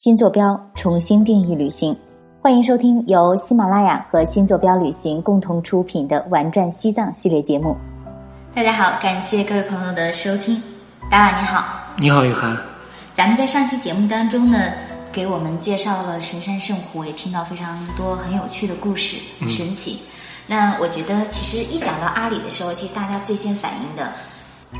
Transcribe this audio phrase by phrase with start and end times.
[0.00, 1.94] 新坐标重新定义旅行，
[2.40, 7.76] 欢迎收听由喜马拉雅和新坐标旅行共同出品的《玩转西藏》系列节目。
[8.54, 10.62] 大家好，感谢各位朋友的收听。
[11.10, 11.66] 达瓦你好，
[11.98, 12.56] 你好雨涵。
[13.12, 14.72] 咱们在上期节目当中呢，
[15.12, 20.00] 给我们介绍了神山圣湖，也听到非常多很有趣的故事，很神奇。
[20.46, 24.10] 那我觉得，其实一讲到阿里的时候，其实大家最先反应的。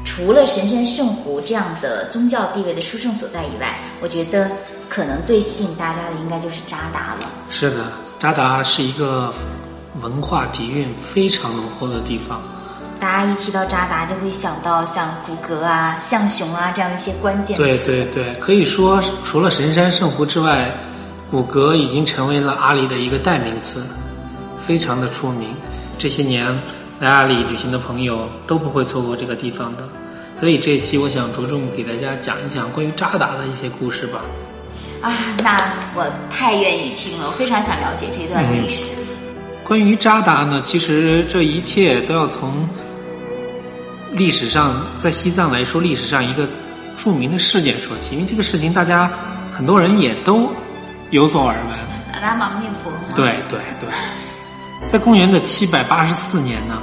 [0.03, 4.51] 除了神山圣湖这样的宗教地位的殊胜所在以外，我觉得
[4.91, 7.27] 可能最吸引大家的应该就是扎达了。
[7.49, 7.77] 是的，
[8.19, 9.33] 扎达是一个
[10.03, 12.43] 文化底蕴非常浓厚的地方。
[12.99, 17.63] 大家一提到扎达，就会想到像古格啊、象雄啊这样一些关键词。
[17.63, 20.71] 对对对，可以说除了神山圣湖之外，
[21.31, 23.87] 古格已经成为了阿里的一个代名词，
[24.67, 25.49] 非常的出名。
[25.97, 26.61] 这些年。
[27.01, 29.89] 来阿里旅行的朋友都不会错过这个地方的，
[30.39, 34.21] 所以这一期我想着重给大家讲一讲关于扎达的一些故事吧。
[35.03, 35.13] 啊，
[35.43, 38.91] 那我太愿意听了，我非常想了解这段历史。
[39.65, 42.69] 关于扎达呢，其实这一切都要从
[44.13, 46.47] 历史上，在西藏来说，历史上一个
[46.97, 49.11] 著名的事件说起，因为这个事情大家
[49.53, 50.51] 很多人也都
[51.11, 52.13] 有所耳闻。
[52.13, 52.91] 达达玛灭佛。
[53.15, 53.89] 对对对。
[54.89, 56.79] 在公元的七百八十四年呢，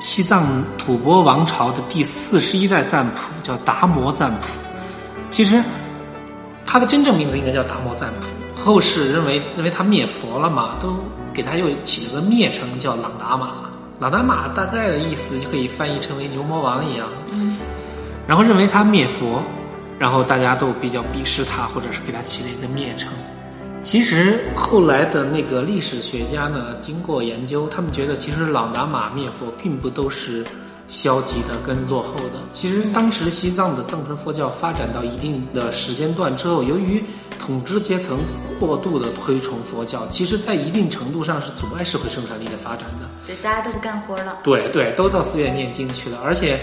[0.00, 4.48] 西藏吐蕃王朝的第四十一代赞普叫达摩赞普，
[5.28, 5.62] 其实
[6.72, 8.10] 他的真正名字应该叫达摩赞
[8.56, 10.96] 普，后世认为认为他灭佛了嘛，都
[11.30, 13.68] 给他又起了个蔑称叫朗达玛。
[14.00, 17.06] 朗达玛大概的意思就可以翻译成为牛魔王一样。
[17.30, 17.58] 嗯。
[18.26, 19.42] 然后认为他灭佛，
[19.98, 23.12] 然后大家都比较鄙视他，或者是给他起了一个蔑称。
[23.82, 30.42] 其实后来的那个历史学家呢，经过研究，他们觉得其实朗达玛灭佛并不都是
[30.92, 32.34] 消极的跟落后的。
[32.52, 37.02] 其实当时西藏的藏传佛教发展到一定的时间段之后，由于
[37.40, 38.18] 统治阶层
[38.60, 43.08] 过度的推崇佛教，其实在一定程度上是阻碍社会生产力的发展的。
[43.26, 44.36] 对，大家都不干活了。
[44.44, 46.60] 对对，都到寺院念经去了，而且。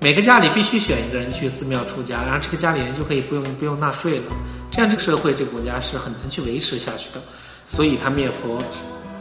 [0.00, 4.24] 每个家里必须选一个人去寺庙出家，然后这个家里人就可以不用不用纳税了。
[4.70, 7.22] 这样这个社会这个国家是很难去维持下去的。
[7.64, 8.58] 所以他灭佛，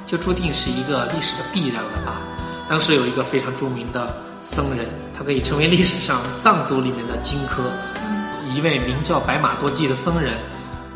[0.06, 2.22] 就注定是一个历史的必然了吧？
[2.70, 4.88] 当时有一个非常著名的僧人，
[5.18, 7.62] 他可以成为历史上藏族里面的荆轲。
[8.54, 10.34] 一位名叫白马多济的僧人，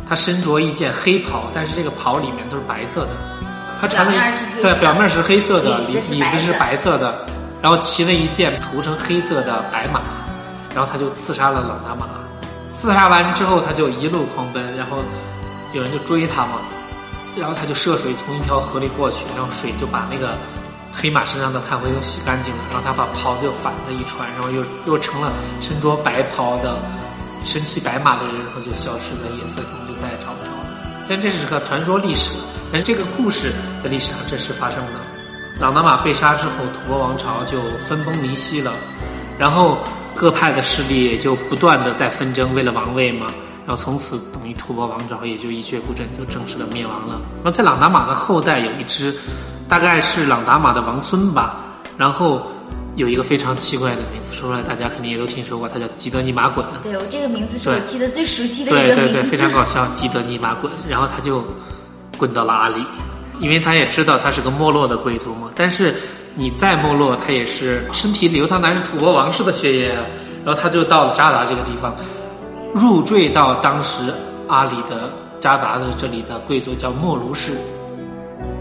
[0.07, 3.09] 他身着一件黑袍，但是这个袍里面都是白色的。
[3.79, 4.13] 他穿的
[4.61, 7.25] 对表面是黑色的，里里子是白色的。
[7.61, 10.01] 然后骑了一件涂成黑色的白马，
[10.75, 12.07] 然后他就刺杀了朗达玛。
[12.75, 14.97] 刺杀完之后，他就一路狂奔，然后
[15.73, 16.59] 有人就追他嘛，
[17.35, 20.35] 然后他就涉水从一条河里过去，然后水就把那个
[20.99, 25.31] 黑马身上的炭灰都洗干净了，然后他把袍子又反了一穿，然后又又成了
[25.61, 26.79] 身着白袍的
[27.45, 31.05] 身骑白马的人，然后就消失在夜色中，就再也找不着了。
[31.05, 32.31] 虽然这是个传说历史，
[32.71, 33.53] 但是这个故事
[33.83, 34.99] 在历史上真实发生了。
[35.59, 38.73] 朗达玛被杀之后，吐蕃王朝就分崩离析了，
[39.37, 39.77] 然后
[40.15, 43.27] 各派的势力也就不断的在纷争，为了王位嘛，
[43.65, 47.21] 然后从此等于吐蕃王朝也就一蹶不振，就正式的灭亡了。
[47.43, 49.17] 那在朗达玛的后代有一支，
[49.67, 51.57] 大概是朗达玛的王孙吧，
[51.97, 52.41] 然后
[52.95, 56.65] 有一个非常奇怪的名字，说出来大家肯定也都听说过，他叫吉德尼玛滚。
[56.83, 58.95] 对我这个名字是我记得最熟悉的一个名字。
[58.95, 61.43] 对对对，非常搞笑，吉德尼玛滚，然后他就
[62.17, 62.85] 滚到了阿里。
[63.39, 65.95] 因为他也知道他是个没落的贵族嘛，但是
[66.33, 70.03] 你再没落，他也是身体流淌的是吐蕃王室的血液啊。
[70.43, 71.95] 然后他就到了扎达这个地方，
[72.73, 73.99] 入赘到当时
[74.47, 75.07] 阿里的
[75.39, 77.51] 扎达的这里的贵族叫莫卢氏，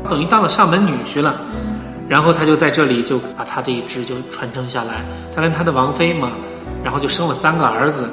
[0.07, 1.41] 等于当了上门女婿了。
[2.09, 6.31] 然后他就在这里就把他这一支就传承下来，他跟他的王妃嘛，
[6.83, 8.09] 然后就生了三个儿子，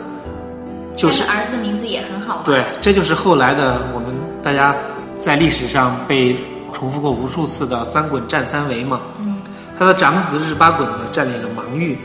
[0.95, 2.41] 就是儿子的名字也很好。
[2.43, 4.75] 对，这就是后来的我们大家
[5.19, 6.35] 在历史上被。
[6.75, 9.37] 重复过无数次的三滚战三围嘛，嗯，
[9.77, 11.95] 他的长子日巴滚呢占领了芒域，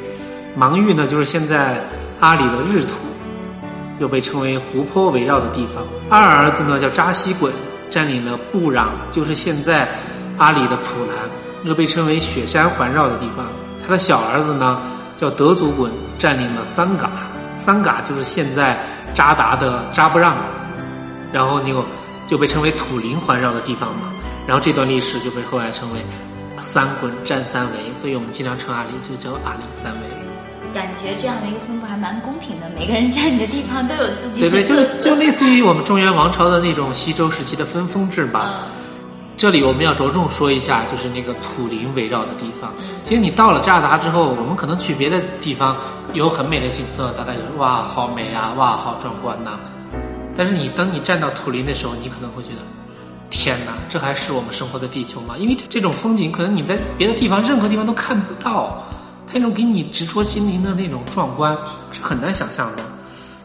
[0.54, 1.82] 芒域呢就是现在
[2.20, 2.96] 阿里的日土，
[3.98, 5.82] 又被称为湖泊围绕的地方。
[6.10, 7.50] 二儿子呢叫扎西滚，
[7.90, 9.88] 占领了布壤，就是现在
[10.36, 11.16] 阿里的普南，
[11.64, 13.46] 又被称为雪山环绕的地方。
[13.86, 14.80] 他的小儿子呢
[15.16, 17.10] 叫德祖滚，占领了桑嘎，
[17.58, 18.78] 桑嘎就是现在
[19.14, 20.36] 扎达的扎布让，
[21.32, 21.84] 然后就
[22.28, 24.12] 就被称为土林环绕的地方嘛。
[24.46, 26.04] 然后这段历史就被后来称为
[26.60, 30.27] “三滚占三围”，所以我们经常称阿里就叫阿里三围。
[30.74, 34.50] 感觉这样的一个分布还蛮公平的，每个人占你的地方都有自己的。
[34.50, 38.66] 对对，就就类似于我们中原王朝的那种西周时期的分封制吧。
[39.36, 42.72] 这里我们要着重说一下，就是那个土林围绕的地方。
[43.04, 45.76] 其实你到了扎达之后，我们可能去别的地方
[46.12, 49.60] 有很美的景色，大概就是哇好美啊，哇好壮观呐。
[50.36, 52.62] 但是你当你站到土林的时候，你可能会觉得，
[53.30, 55.36] 天哪，这还是我们生活的地球吗？
[55.38, 58.97] 因为这种风景可能你在别的地方任何地方都看不到，它
[59.32, 61.56] 那种给你直戳心灵的那种壮观
[61.92, 62.82] 是很难想象的。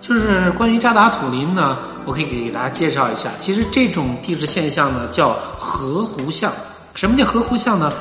[0.02, 3.30] 就是关于扎达土林呢，我可以给大家介绍一下。
[3.40, 6.52] 其实这种地质现象呢叫河湖象。
[6.94, 7.92] 什么叫河湖象呢？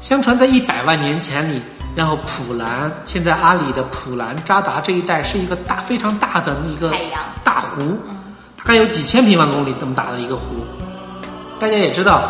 [0.00, 1.60] 相传在一百万年前里，
[1.94, 6.92] 然后普兰现在阿里的普兰扎达这一带是一个大非常大的一个
[7.44, 7.98] 大湖，
[8.58, 10.44] 大概有几千平方公里这么大的一个湖。
[11.58, 12.28] 大家也知道，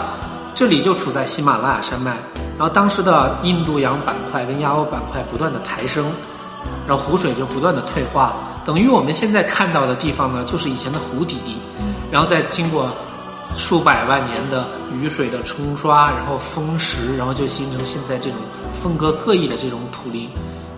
[0.56, 2.16] 这里就处在喜马拉雅山脉，
[2.58, 6.10] 然后当时的印度洋板块跟亚欧板块不断的抬升，
[6.88, 8.34] 然后湖水就不断的退化。
[8.64, 11.36] 等于我们现在看到的地方呢，就是以前的湖底，
[12.10, 12.88] 然后再经过
[13.58, 18.38] 数百万年的雨水的冲刷，然后风蚀，然后就形成现在这种
[18.82, 20.26] 风格各异的这种土林，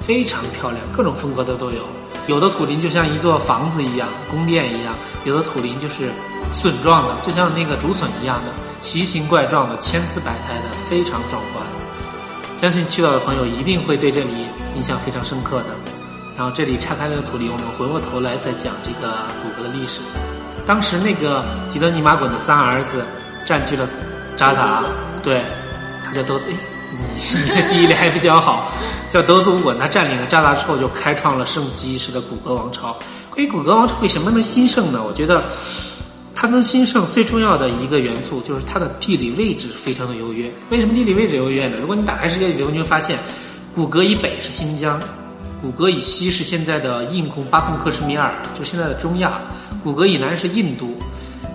[0.01, 1.83] 非常漂亮，各种风格的都有。
[2.27, 4.93] 有的土林就像一座房子一样，宫殿一样；
[5.25, 6.11] 有的土林就是
[6.53, 11.65] 笋状的，就像那个竹笋一样的，奇形怪状的，千姿百态的，非常壮观。
[12.61, 14.47] 相信去到的朋友一定会对这里
[14.77, 15.67] 印象非常深刻的。
[16.37, 19.13] 然后这里拆开那个土地，我们回过头来再讲这个
[19.43, 20.01] 古格的历史。
[20.67, 23.05] 当时那个吉德尼玛滚的三儿子
[23.47, 23.89] 占据了
[24.37, 24.85] 扎达，
[25.23, 25.43] 对，
[26.05, 26.57] 他叫德祖，你
[27.45, 28.71] 你的记忆力还比较好，
[29.11, 29.79] 叫德祖滚。
[29.79, 32.97] 他占领了扎达之后，就开创了盛极一时的古格王朝。
[33.31, 35.03] 关于古格王朝为什么能兴盛呢？
[35.05, 35.45] 我觉得
[36.41, 40.49] 它能兴盛最重要的一个元素就是它的地理位置非常的优越。
[40.71, 41.77] 为什么地理位置优越呢？
[41.81, 43.19] 如果你打开世界地图，你会发现，
[43.75, 45.01] 古格以北是新疆。
[45.61, 49.41] 古格以西是现在的印控巴控克什米尔，就现在的中亚；
[49.83, 50.95] 古格以南是印度。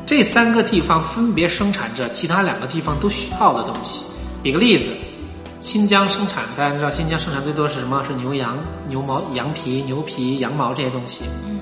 [0.06, 4.02] 这三个地方分别生产着其他两个地方都需要的东西。
[4.44, 4.90] 举个例子，
[5.62, 8.04] 新疆生产，大家知道新疆生产最多是什么？
[8.06, 8.58] 是牛羊、
[8.90, 11.22] 牛毛、羊皮、牛皮、羊毛这些东西。
[11.48, 11.62] 嗯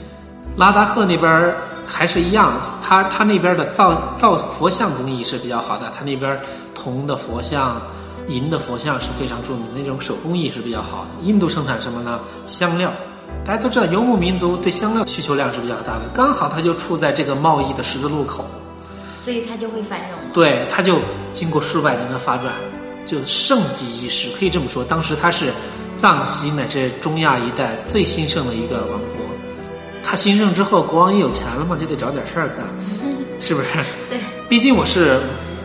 [0.55, 1.53] 拉达克那边
[1.87, 6.39] 还是一样，他他那边的造造佛像工艺是比较好的，他那边
[6.73, 7.81] 铜的佛像。
[8.27, 11.09] 银的佛像是非常著名，那种手工艺是比较好的。
[11.23, 12.19] 印度生产什么呢？
[12.45, 12.93] 香料，
[13.43, 18.45] 大家都知道游牧民族对香料需求量是比较大的，刚好它就处在这个贸易的十字路口，
[19.17, 20.19] 所以它就会繁荣。
[20.33, 20.99] 对，它就
[21.33, 22.53] 经过数百年的发展，
[23.07, 24.83] 就盛极一时，可以这么说。
[24.83, 25.51] 当时它是
[25.97, 29.20] 藏西乃至中亚一带最兴盛的一个王国。
[30.03, 32.65] 它兴盛之后，国王也有钱了嘛，就得找点事儿干，
[33.39, 33.67] 是不是？
[34.09, 34.19] 对，
[34.49, 35.19] 毕竟我是。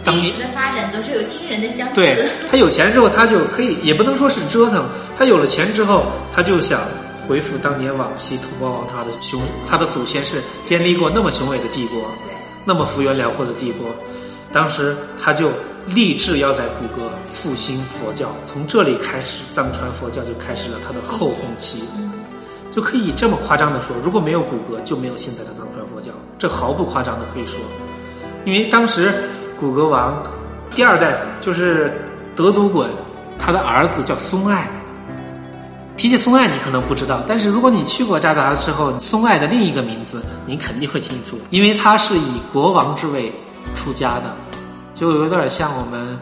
[0.07, 1.95] 历史的发展总是有惊人的相似。
[1.97, 4.85] 对他有钱之后，他就可以，也不能说是折腾。
[5.19, 6.81] 他有了钱之后，他就想
[7.27, 12.09] 恢复当年往昔吐蕃王朝的雄，他的祖先是建立过那么雄伟的帝国，
[12.65, 13.89] 那么幅员辽阔的帝国。
[14.53, 15.51] 当时他就
[15.89, 21.83] 立志要在古格复兴佛教，从这里开始，藏传佛教就开始了他的后红期。
[22.77, 26.13] 就可以这么夸张的说，如果没有古格，就没有现在的藏传佛教。
[26.39, 27.59] 这毫不夸张的可以说，
[28.45, 29.13] 因为当时。
[29.59, 30.23] 古格王
[30.75, 31.91] 第二代就是
[32.37, 32.87] 德祖衮，
[33.39, 34.69] 他的儿子叫松爱。
[35.97, 43.33] 提起松爱，你可能不知道，但是如果你去过扎达之后，松爱的另一个名字你肯定会清楚，因为他是以国王之位
[43.75, 44.25] 出家的，
[44.93, 46.19] 就有点像我们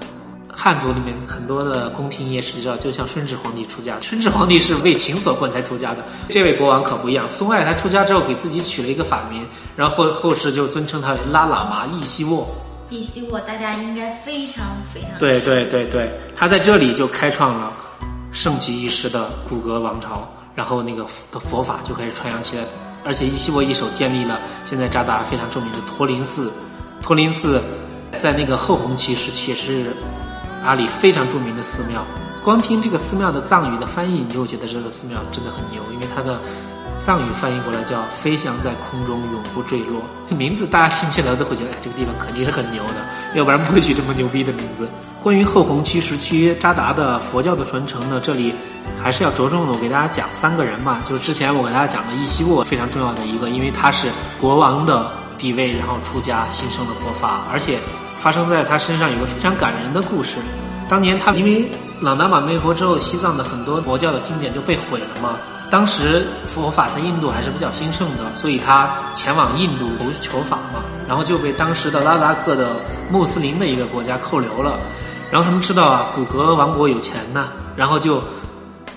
[0.57, 7.29] 汉族里面很多的宫廷也是知道，就像顺治皇帝出家，顺治皇帝是为情所困才出家的，这位国王可不一样。
[7.29, 9.45] 松爱他出家之后给自己取了一个法名，
[9.77, 12.47] 然后后后世就尊称他为拉喇嘛易希沃。
[12.91, 17.73] 易希沃，大家应该非常非常对对对对，他在这里就开创了
[18.31, 22.65] 盛极一时的古格王朝，然后那个的佛法就开始传扬起来，
[23.05, 26.53] 而且易希沃一手建立了现在扎达非常著名的托林寺。
[27.03, 27.61] 托林寺
[28.23, 29.97] 在那个后红期时期也是
[30.65, 32.05] 阿里非常著名的寺庙。
[32.43, 36.41] 光听这个寺庙的藏语的翻译，你就会觉得这个寺庙真的很牛，因为它的。
[37.01, 40.01] 藏语翻译过来叫“飞翔在空中，永不坠落”。
[40.27, 42.95] 这名字大家听起来都会觉得，哎，这个地方肯定是很牛的，
[43.35, 44.89] 要不然不会取这么牛逼的名字。
[45.23, 48.55] 关于后红期时期扎达的佛教的传承呢，这里
[49.03, 51.03] 还是要着重的，我给大家讲三个人嘛。
[51.07, 54.09] 就是之前我给大家讲的易希沃非常重要的一个，因为他是
[54.41, 57.79] 国王的地位，然后出家新生的佛法，而且
[58.25, 60.37] 发生在他身上有个非常感人的故事。
[60.89, 61.69] 当年他因为
[62.01, 65.37] 朗达玛灭佛之后，西藏的很多佛教的经典就被毁了嘛。
[65.71, 72.77] 当时佛法在印度还是比较兴盛的，所以他前往印度求求法嘛，然后就被当时的拉达克的
[73.11, 74.79] 穆斯林的一个国家扣留了。
[75.31, 78.23] 然后他们知道啊，古格王国有钱呐，然后就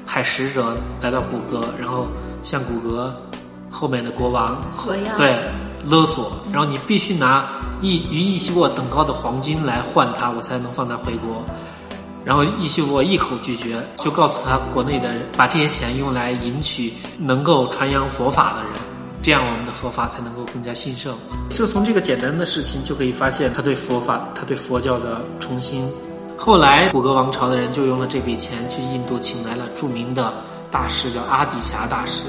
[0.05, 2.07] 派使者来到古格，然后
[2.43, 3.13] 向古格
[3.69, 4.61] 后面的国王
[5.17, 5.37] 对
[5.83, 7.47] 勒索，然后你必须拿
[7.81, 11.43] 一与易西沃等高的黄金来换他，我才能放他回国。
[12.25, 18.71] 然后易西沃一口拒绝，就告诉他国内的人，把这些钱用来迎娶能够传扬佛法的人。
[19.23, 21.15] 这样我们的佛法才能够更加兴盛。
[21.49, 25.89] 就从这个简单的事情就可以发现，他对佛法、他对佛教的崇新。
[26.37, 30.33] 后来古格王朝的人就用了这笔钱去印度请来了著名的
[30.69, 32.23] 大师，叫阿底峡大师。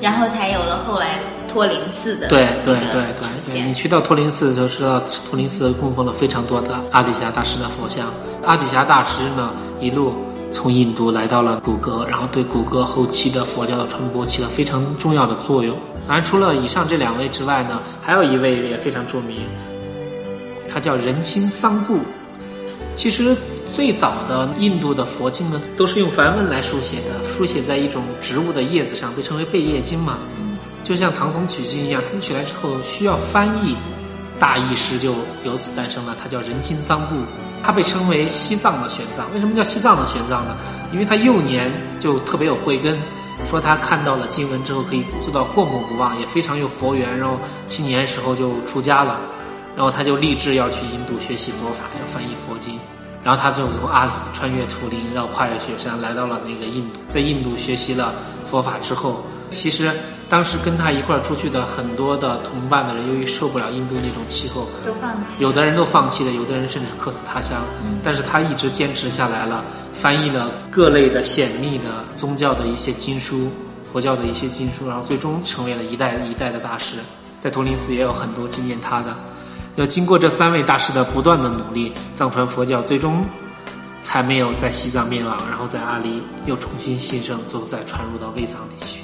[0.00, 8.12] 然后才有了后来托林寺的对对对对对，你去到托林寺就知道，托林寺供奉了非常多的阿底峡大师的佛像。
[8.44, 9.50] 阿底峡大师呢，
[9.80, 10.12] 一路
[10.52, 15.76] 从印度来到了古格，然后对古格后期的佛教的传播起了非常重要的作用。
[16.06, 19.40] 当然，除了以上这两位之外呢，还有一位也非常著名，
[20.68, 21.98] 他叫仁钦桑布。
[22.94, 23.36] 其实
[23.74, 30.18] 最早的印度的佛经呢，都是用梵文来书写的，书写在一种植物的叶子上，被称为贝叶经嘛。
[30.82, 33.76] 就像唐僧取经一样，他们取来之后需要翻译，
[34.38, 37.16] 大译师就由此诞生了，他叫仁钦桑布。
[37.62, 39.24] 他被称为西藏的玄奘。
[39.34, 40.56] 为什么叫西藏的玄奘呢？
[40.92, 42.96] 因为他幼年就特别有慧根，
[43.50, 49.18] 说他看到了经文之后可以做到过目不忘，也非常有佛缘，然后七年时候就出家了。
[49.74, 52.78] 然后他就立志要去印度学习佛法，要翻译佛经。
[53.26, 57.00] 然后他就从阿里穿越土林，然后跨越雪山，来到了那个印度。
[57.08, 58.14] 在印度学习了
[58.48, 59.90] 佛法之后，其实
[60.28, 65.42] 当时跟他一块儿出去的很多的同伴的人，由于受不了印度那种气候，都放弃。
[65.42, 67.60] 有的人都放弃了，有的人甚至客死他乡。
[68.00, 73.50] 但是他一直坚持下来了，翻译了各类的显密的宗教的一些经书，
[73.92, 76.98] 佛教的一些经书，然后最终成为了一代一代的大师。
[77.42, 79.16] 在托林寺也有很多纪念他的。
[79.76, 83.24] 要经过这三位大师的不断的努力，藏传佛教最终
[84.00, 89.00] 才没有在西藏灭亡，然后在阿里又重新兴盛，最后再传入到卫藏地区。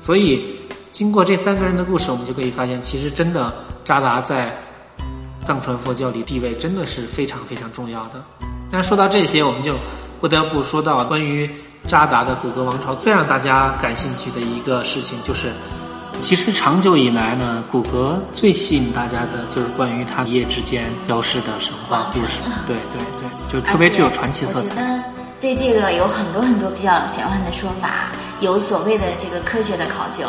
[0.00, 0.58] 所以，
[0.90, 4.56] 经过这三个人的故事，我们就可以发现，其实真的扎达在
[5.44, 8.14] 藏传佛教里地位真的是非常非常重要的。
[8.72, 9.76] 但说到这些，我们就
[10.20, 11.48] 不得不说到关于
[11.86, 15.52] 扎达的古格王朝最让大家感兴趣的一个事情，就是。
[16.20, 22.38] 其实长久以来呢，古格最吸引大家的就是关于他一夜之间消失的神话故事。
[22.66, 24.74] 对对对，就特别具有传奇色彩。
[25.40, 30.24] 对这个有很多很多比较玄幻的说法，有所谓的这个科学的考究，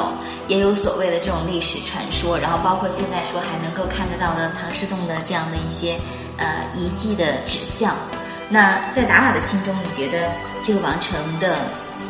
[0.50, 5.98] 也有所谓的这种历史传说，然后包括现在说还能够看得到的藏尸洞的这样的一些
[6.36, 7.96] 呃遗迹的指向。
[8.50, 10.30] 那在达瓦的心中，你觉得
[10.64, 11.56] 这个王城的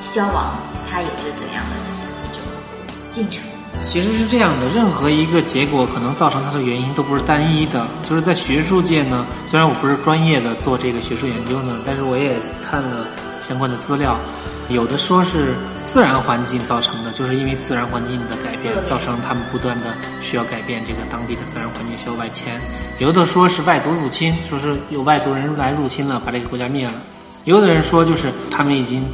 [0.01, 0.57] 消亡，
[0.89, 2.41] 它有着怎样的一种
[3.13, 3.43] 进程？
[3.81, 7.87] 其实是这样的，任何一个结果可能造成它的原因都不是单一的。
[8.03, 13.05] 就是在学术界呢，虽然我不是专业的做这个学术研究呢，但是我也看了
[13.39, 14.17] 相关的资料。
[14.67, 15.53] 有的说是
[15.85, 22.59] 自然环境造成的，就是因为自然环境的改变，造成他们不断的需要改变这个当地的自然环境，需要外迁。
[22.97, 26.93] 有的说是外族入侵，说是有外族人来入侵了，把这个国家灭了。
[27.43, 29.05] 有的人说就是他们已经。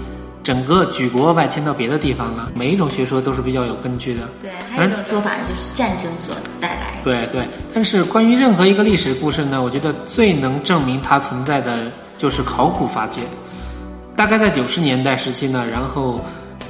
[0.44, 4.28] 整个举国外迁到别的地方了，每一种学说都是比较有根据的。
[4.42, 7.00] 对，还有一种说法就是战争所带来。
[7.04, 13.22] 对对，但是关于任何一个历史故事呢，我觉得最能证明它存在的就是考古发掘。
[14.16, 16.20] 大概在九十年代时期呢，然后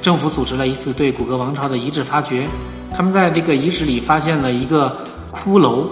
[0.00, 2.46] 政府组织了一次对古格王朝的遗址发掘，
[2.94, 4.96] 他们在这个遗址里发现了一个
[5.32, 5.86] 骷髅。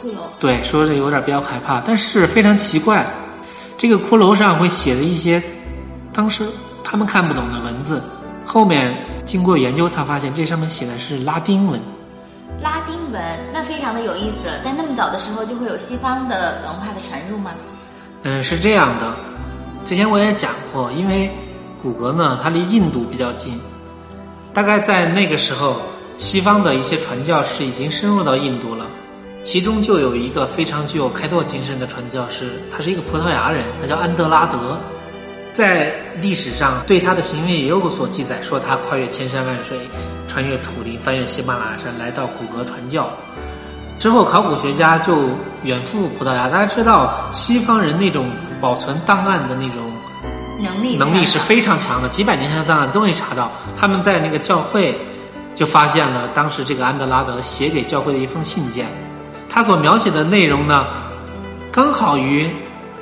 [0.00, 0.22] 骷髅。
[0.38, 3.04] 对，说是有点比较害怕，但是非常奇怪，
[3.76, 5.42] 这个骷髅上会写的一些
[6.12, 6.44] 当时。
[6.84, 8.00] 他们看不懂的文字，
[8.46, 11.80] 后面经过研究才发现，这上面写的是拉丁文。
[12.60, 13.20] 拉丁文
[13.52, 14.52] 那非常的有意思了。
[14.62, 17.50] 但那么早的时候就会有西方的文化的传入吗？
[18.22, 19.12] 嗯，是这样的。
[19.84, 21.30] 之前我也讲过，因为
[21.82, 23.58] 古格呢，它离印度比较近，
[24.52, 25.80] 大概在那个时候，
[26.16, 28.86] 西方的一些传教士已经深入到印度了。
[29.42, 34.78] 其中就有一个非常具有开拓精神的传教士，他是一个葡萄牙人，他叫安德拉德。
[35.54, 39.78] 在历史上对他的行为也有所记载，说他跨越千山万水，
[40.26, 43.08] 穿越土林，翻越喜马拉雅山，来到古格传教。
[44.00, 45.28] 之后，考古学家就
[45.62, 46.48] 远赴葡萄牙。
[46.48, 48.26] 大家知道，西方人那种
[48.60, 49.76] 保存档案的那种
[50.60, 53.52] 能力能力是非常强的，几百年前的档案都可以查到。
[53.78, 54.92] 他们在那个教会
[55.54, 58.88] 就发现了当时这个安德拉德写给教会的一封信件，
[59.48, 60.84] 他所描写的内容呢，
[61.70, 62.50] 刚好与。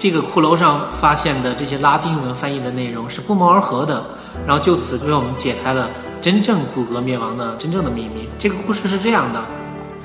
[0.02, 4.04] 这个骷髅上发现的这些拉丁文翻译的内容是不谋而合的，
[4.44, 5.88] 然后就此为我们解开了
[6.20, 8.28] 真正古格灭亡的真正的秘密。
[8.36, 9.40] 这个故事是这样的：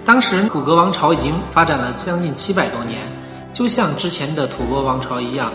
[0.06, 3.12] 当时古格王朝已经发展了将近七百多年，
[3.54, 5.52] 就像之前的吐蕃王朝一样，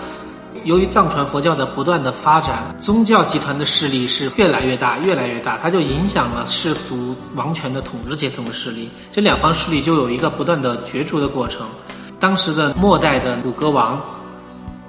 [0.65, 11.65] 由于藏传佛教的不断的发展，宗教集团的势力是越来越大，越来越大，它就影响了世俗王权的统治阶层的势力，这两方势力就有一个不断的角逐的过程。
[12.19, 14.03] 当时的末代的古格王。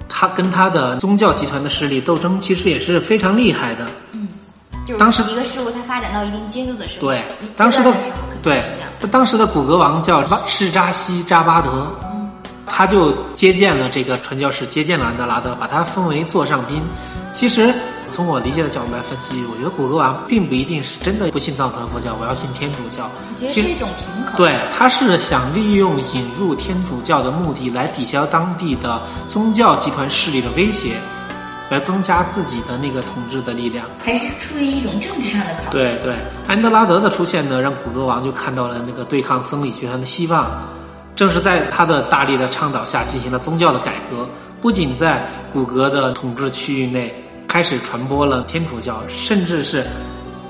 [0.08, 3.86] 他跟他的宗教集团的势力斗争，其实也是非常厉害的。
[4.12, 4.28] 嗯，
[4.86, 7.24] 就是当时一个事物它发展到一定阶段的时候，对
[7.56, 7.92] 当时的
[8.42, 9.10] 对是这样。
[9.10, 12.30] 当时的古格王叫巴士扎西扎巴德，嗯
[12.66, 16.82] 他就接见了这个传教士，接见了安德拉德，把他封为座上宾。
[17.30, 17.74] 其实
[18.14, 23.10] 从我理解的角度来分析，我觉得古格王并不一定是真的不信藏传佛教，我要信天主教。
[23.10, 24.36] 我觉得是一种平衡。
[24.36, 30.94] 对，他是想利用引入天主教的目的来抵消当地的宗教集团势力的威胁，
[31.68, 33.84] 来增加自己的那个统治的力量。
[34.04, 35.70] 还是出于一种政治上的考虑。
[35.72, 36.14] 对对，
[36.46, 40.48] 安德拉德的出现呢，让古格王就看到了那个对抗僧侣集团的希望。
[41.16, 44.28] 正是在他的大力的倡导下，进行了宗教的改革，
[44.62, 47.12] 不仅在古格的统治区域内
[47.54, 49.86] 开始传播了天主教，甚至是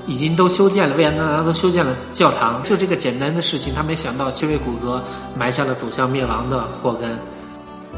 [0.07, 2.63] 已经都修建了，维也纳都修建了教堂。
[2.63, 4.99] 就这个简单的事情，他没想到却为古格
[5.37, 7.15] 埋下了走向灭亡的祸根。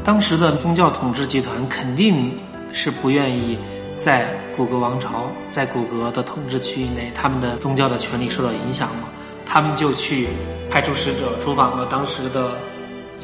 [0.04, 2.38] 当时的宗教统治集团肯定
[2.70, 3.58] 是不愿意
[3.96, 9.08] 在古格王朝，在古格的统治区域内，他们的宗教的权利受到影响嘛，
[9.46, 10.28] 他们就去
[10.68, 12.50] 派出使者出访了当时的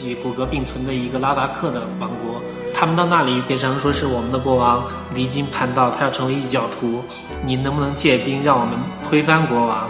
[0.03, 2.41] 与古格并存的一个拉达克的王国。
[2.75, 4.85] 他们到那里变成说是我们的国王
[5.15, 7.03] 离经叛道，他要成为异教徒，
[7.47, 8.75] 你能不能借兵让我们
[9.09, 9.89] 推翻国王？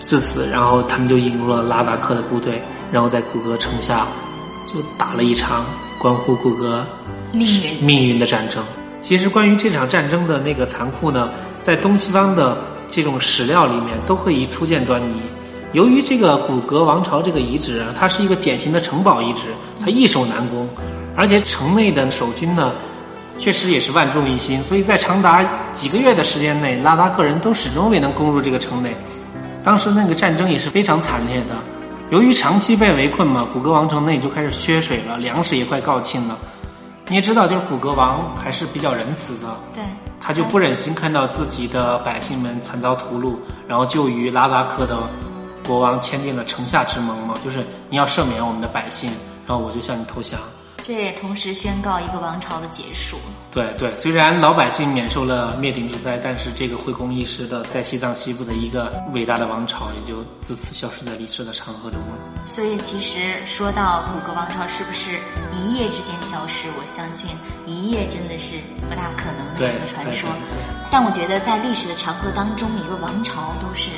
[0.00, 2.60] 自此，然后他们就引入了拉达克的部队，
[2.92, 4.06] 然后在古格城下
[4.66, 5.64] 就打了一场
[6.00, 6.84] 关乎古格
[7.32, 8.62] 命运命运的战争。
[9.00, 11.30] 其实关于这场战争的那个残酷呢，
[11.60, 12.56] 在东西方的
[12.88, 15.20] 这种史料里面都会以初见端倪。
[15.72, 20.68] 由于这个古格王朝这个遗址啊，它是一个典型的城堡遗址，它易守难攻，
[21.16, 22.72] 而且城内的守军呢，
[23.38, 28.94] 确实也是万众一心，所以在长达几个月的时间内，拉达克人都始终未能攻入这个城内。
[29.64, 31.56] 当时那个战争也是非常惨烈的，
[32.10, 36.36] 由于长期被围困嘛，古格王城内就开始缺水了，粮食也快告罄了。
[37.08, 39.82] 你也知道，就是古格王还是比较仁慈的，对，
[40.20, 43.34] 他就不忍心看到自己的百姓们惨遭屠戮，
[43.66, 44.98] 然后就于拉达克的
[45.66, 49.10] 国王签订了城下之盟嘛，就是你要赦免我们的百姓，
[49.46, 50.40] 然后我就向你投降。
[50.84, 53.16] 这也同时宣告一个王朝的结束。
[53.52, 62.18] 对对，虽然老百姓免受了灭顶之灾，但是这个惠公一时的在西藏西部的一个伟大的王朝也就自此消失在历史的长河中了。
[62.48, 65.10] 所以，其实说到古格王朝是不是
[65.52, 67.30] 一夜之间消失，我相信
[67.64, 70.28] 一夜真的是不大可能的对这个传说。
[70.90, 73.88] 但我觉得在历史的长河当中，一个王朝都是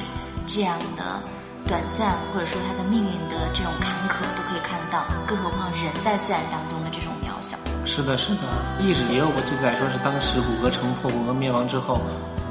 [0.47, 1.19] 这样的
[1.67, 7.57] 短暂，或者说他的命运的这种坎坷都可以看得到，更何况人在自然当中的这种渺小。
[7.87, 8.43] 是的，是的，
[8.79, 12.01] 历史也有过记载，说是当时古格城破，古格灭亡之后，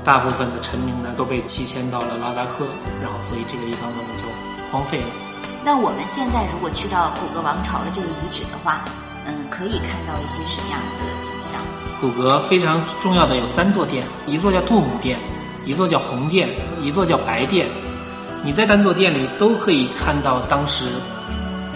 [0.03, 2.65] 大部分的臣民呢都被西迁到了拉达克，
[3.01, 5.07] 然后所以这个地方呢就荒废了。
[5.63, 8.83] 那我们现在如果去到古格王朝的这个遗址的话，
[9.25, 11.61] 嗯，可以看到一些什么样的景象？
[12.01, 15.19] 古格非常重要的有三座殿，一座叫杜姆殿，
[15.65, 16.49] 一座叫红殿，
[16.81, 17.67] 一座叫白殿。
[18.45, 20.83] 你在单座殿里都可以看到当时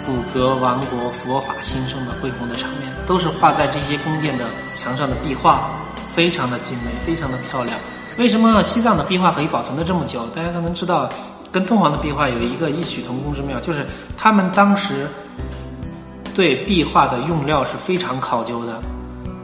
[0.05, 5.69] 古格王国佛法兴盛的恢宏的场面，都是画在这些宫殿的墙上的壁画，
[6.13, 7.79] 非常的精美，非常的漂亮。
[8.17, 10.25] 为什么西藏的壁画可以保存的这么久？
[10.35, 11.09] 大家可能知道，
[11.51, 13.85] 跟敦煌的壁画有一个异曲同工之妙，就是
[14.17, 15.07] 他们当时
[16.35, 18.81] 对壁画的用料是非常考究的。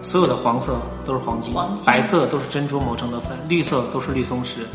[0.01, 1.53] 所有的黄色都是，黄金
[1.86, 4.67] 白色都是珍珠磨成的粉，绿色都是绿松石，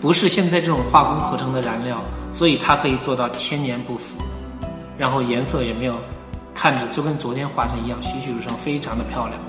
[0.00, 2.00] 不是现在这种化工合成的燃料，
[2.32, 4.16] 所以它可以做到千年不腐，
[4.98, 5.96] 然后颜色也没有
[6.54, 9.40] 看着就跟昨天画成一样，栩栩如生，非常的漂亮。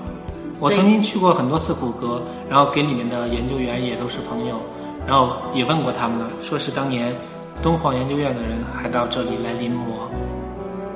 [0.60, 4.60] 我曾经去过很多次古格，然后跟里面的研究员也都是朋友，
[5.06, 7.14] 然后也问过他们了，说是当年
[7.62, 10.08] 敦煌研究院的人还到这里来临摹、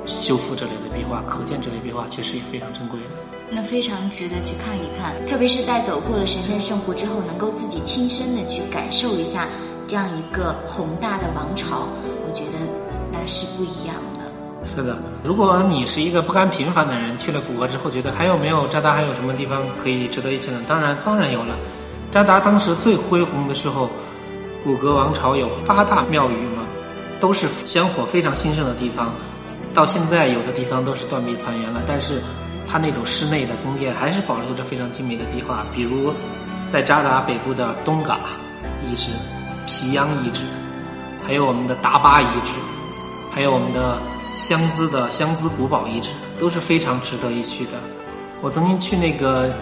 [0.05, 3.32] 修复这里的壁画，可见这类壁画确实也非常珍贵的。
[3.55, 9.47] 那非常值得去看一看，特别是在走过了神山圣湖之后，能够自己亲身的去感受一下
[9.87, 11.87] 这样一个宏大的王朝，
[12.25, 12.57] 我觉得
[13.11, 14.21] 那是不一样的。
[14.75, 20.59] 是的，如果你是一个不甘平凡的人，去了古格之后，觉得还有没有扎达还有什么地方可以值得一去呢？
[20.67, 21.55] 当然，当然有了。
[22.11, 23.89] 扎达当时最恢宏的时候，
[24.63, 26.63] 古格王朝有八大庙宇嘛，
[27.19, 29.13] 都是香火非常兴盛的地方。
[29.73, 32.21] 到现在，有的地方都是断壁残垣了，但是
[32.73, 36.11] 它那种室内的宫殿还是保留着非常精美的壁画，比如
[36.69, 38.17] 在扎达北部的东嘎
[38.89, 39.09] 遗址、
[39.67, 40.41] 皮央遗址，
[41.23, 42.51] 还有我们的达巴遗址，
[43.31, 44.01] 还有我们的
[44.33, 46.09] 香孜的香孜古堡遗址，
[46.39, 47.73] 都是非常值得一去的。
[48.41, 49.53] 我曾经去那个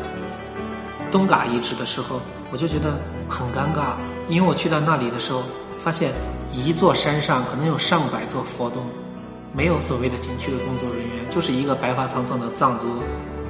[1.12, 2.98] 东嘎遗址的时候，我就觉得
[3.28, 3.92] 很尴尬，
[4.30, 5.44] 因为我去到那里的时候，
[5.84, 6.14] 发现
[6.54, 8.82] 一座山上可能有上百座佛洞，
[9.54, 12.88] 没有所谓的景区的工作人员，就是一个白发苍苍的藏族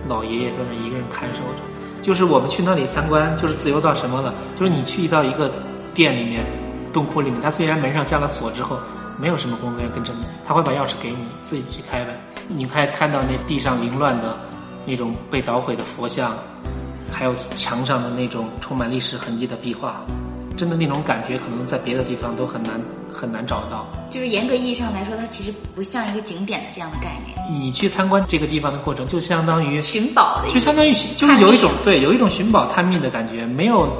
[0.07, 2.01] 老爷爷在那一个人看守着。
[2.01, 4.33] 就是我们去那里参观，就是自由到什么了？
[4.59, 5.51] 就是你去到一个
[5.93, 6.43] 店里面、
[6.91, 8.79] 洞窟里面，它虽然门上加了锁之后，
[9.19, 12.19] 没有什么工作人员跟着你，他会把钥匙给你，自己去开呗。
[12.47, 14.35] 你还看到那地上凌乱的
[14.85, 16.35] 那种被捣毁的佛像，
[17.11, 20.01] 还有墙上的那种充满历史痕迹的壁画。
[20.57, 22.81] 真的那种感觉，可能在别的地方都很难
[23.13, 23.87] 很难找到。
[24.09, 27.37] 就是严格意义上来说，它其实不像一个景点的这样的概念。
[27.51, 33.91] 你去参观这个地方的过程，就相当于寻宝的，就相当于就是有一种对有一种寻宝探秘的感觉，没有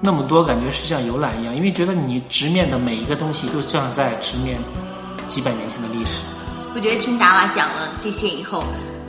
[0.00, 4.58] 那么多感觉是像游览一样，因为觉得你直面的每一个东西，就像在直面
[5.28, 6.22] 几百年前的历史。
[6.74, 8.62] 我觉得听达瓦讲了这些以后，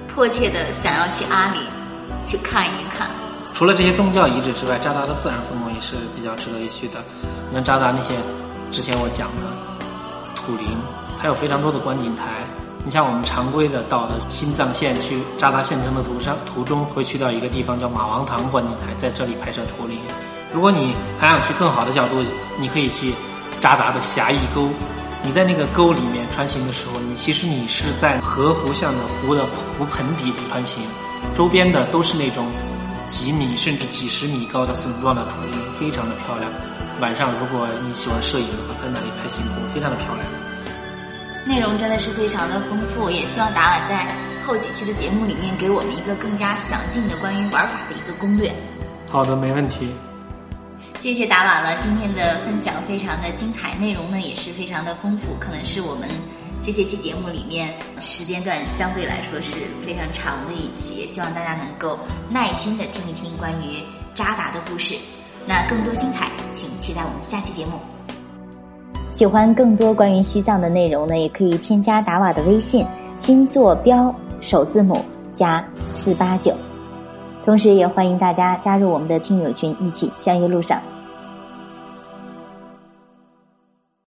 [0.07, 1.59] 迫切的想要去阿里
[2.25, 3.09] 去看一看。
[3.53, 6.95] 除了这些宗教遗址之外，扎达的自然风光也是比较值得一去的。
[7.49, 8.15] 你看扎达那些
[8.71, 9.41] 之前我讲的
[10.35, 10.65] 土林，
[11.19, 12.43] 它有非常多的观景台。
[12.83, 19.99] 你像我们常规的到的新藏线去扎达县城的途上途中，会去到一个地方叫马王堂观景台，在这里拍摄土林。
[20.53, 22.23] 如果你还想去更好的角度，
[22.59, 23.13] 你可以去
[23.59, 24.67] 扎达的狭义沟。
[25.23, 29.45] 你在那个沟里面穿行的时候，你其实你是在河湖像的湖的
[29.77, 30.81] 湖盆底里穿行，
[31.35, 32.47] 周边的都是那种。
[33.07, 36.49] 几米甚至几十米高的笋状的土林，非常的漂亮。
[37.01, 40.23] 晚上如果你喜欢摄影的话，在那里拍星空，非常的漂亮。
[41.47, 44.05] 内容真的是非常的丰富，也希望达瓦在
[44.45, 48.53] 后几期的节目里面给我们一个更加详尽的关于玩法的一个攻略。
[49.09, 49.91] 好的，没问题。
[50.99, 56.07] 谢谢达瓦了，今天的分享非常的精彩，内容呢也是非常的丰富，可能是我们。
[56.61, 61.97] 这些期节目里面时间段相对来说是非常长的一期，也希望大家能够
[62.29, 63.81] 耐心的听一听关于
[64.13, 64.93] 扎达的故事。
[65.47, 67.73] 那更多精彩，请期待我们下期节目。
[69.09, 72.85] 喜欢更多关于西藏的内容呢，也可以添加达瓦的微信，
[73.17, 76.53] 新坐标首字母加四八九。
[77.43, 80.81] 同时也欢迎大家加入我们的听友群，一起相约路上。